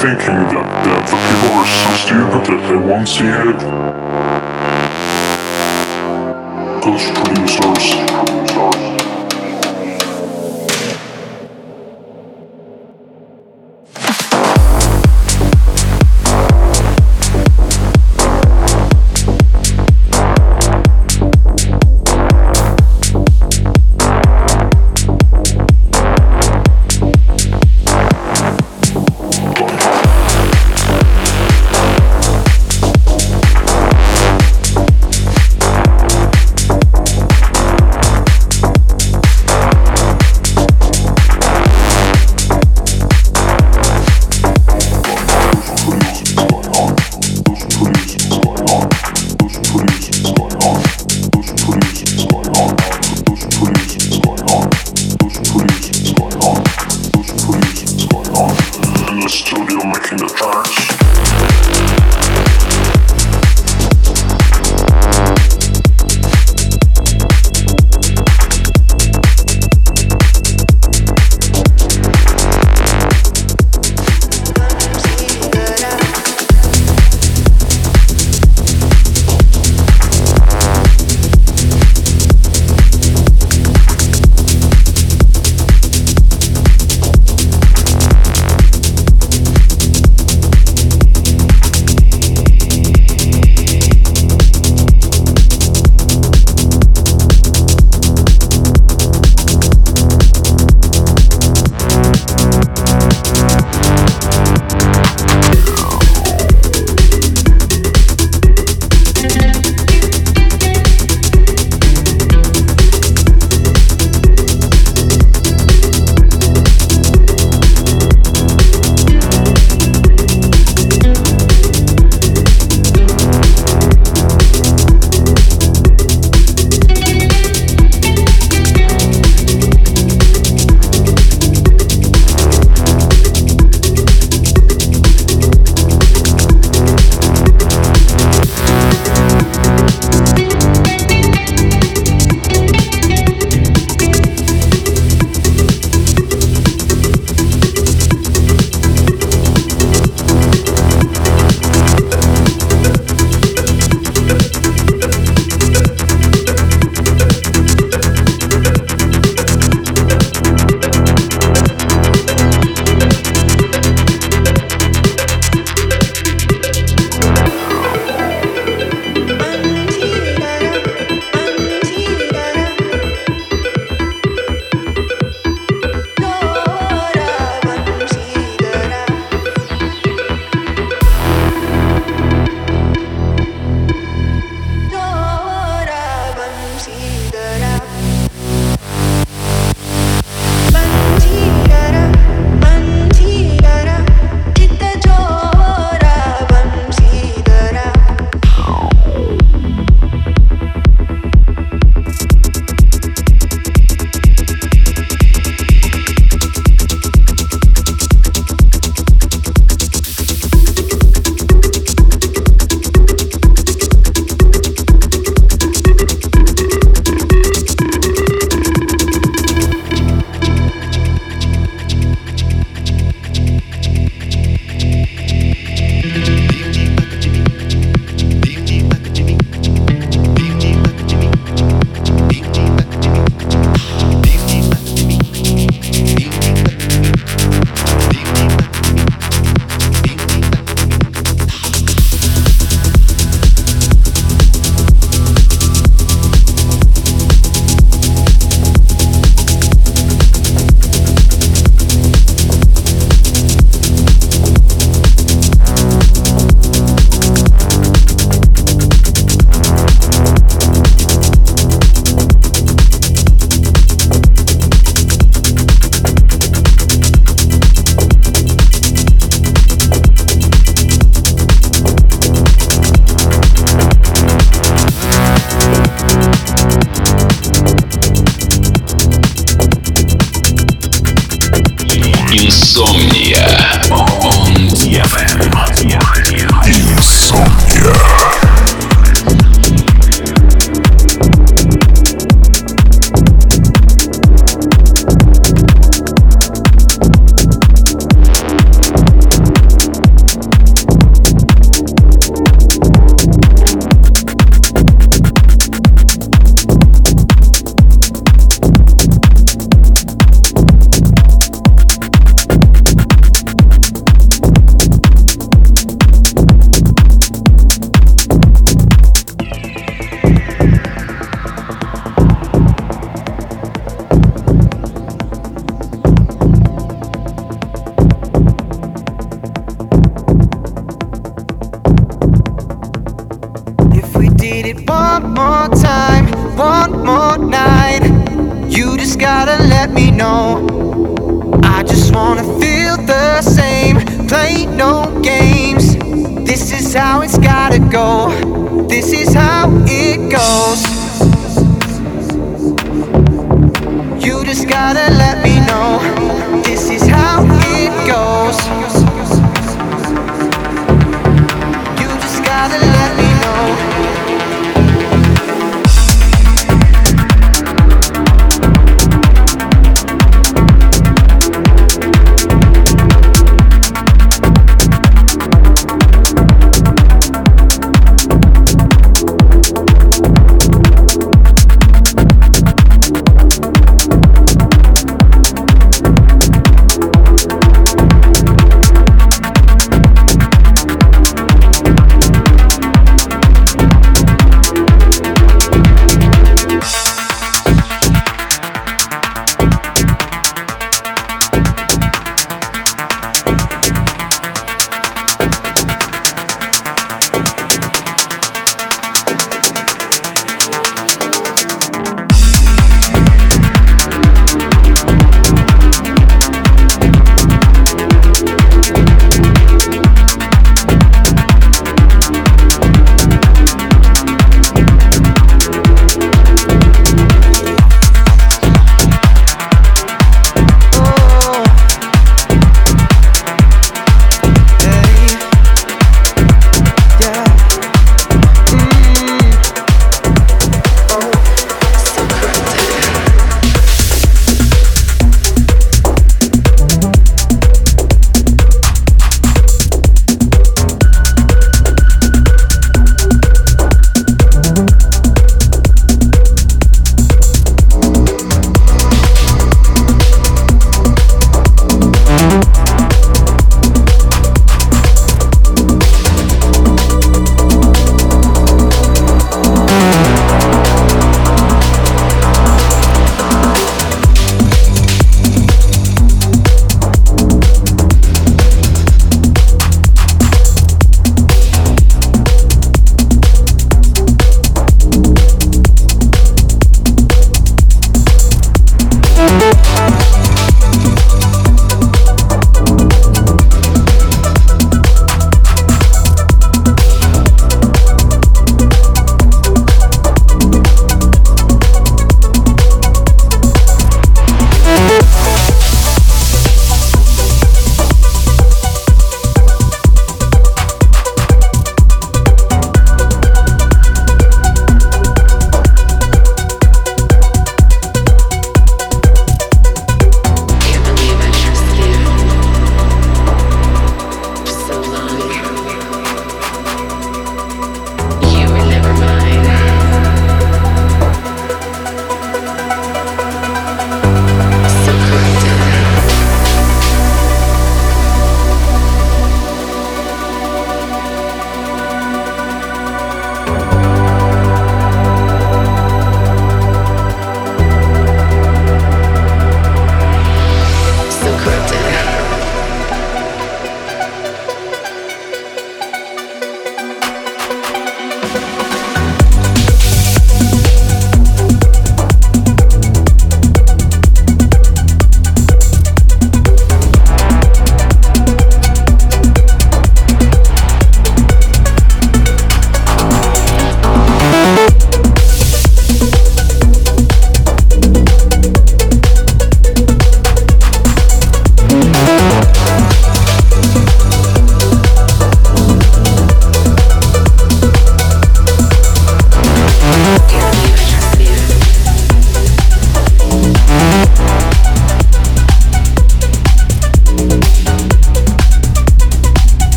thinking 0.00 0.26
that, 0.26 0.66
that 0.86 1.02
the 1.10 1.18
people 1.26 1.58
are 1.58 1.66
so 1.66 1.90
stupid 1.98 2.42
that 2.46 2.62
they 2.68 2.76
won't 2.76 3.08
see 3.08 3.26
it. 3.26 3.58
Those 6.84 7.10
producers. 7.18 8.27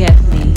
get 0.00 0.18
me. 0.32 0.49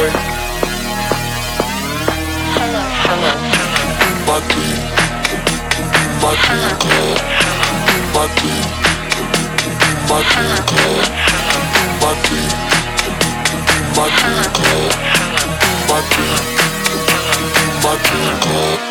Boy. 0.00 0.10
Hello, 2.56 2.82
hello. 3.04 3.32
my 4.28 4.38
dream, 4.48 4.80
my 6.22 6.32
dream 6.44 6.72
club, 6.82 7.18
my 8.14 8.24
dream, 8.36 8.64
my 10.08 10.20
dream 10.30 10.58
club, 10.70 11.04
my 12.02 12.12
dream, 12.24 12.50
my 13.96 14.06
dream 14.16 14.46
club, 14.56 14.92
my 15.88 15.98
dream, 16.10 16.40
my 17.84 17.92
dream 18.04 18.34
club. 18.44 18.90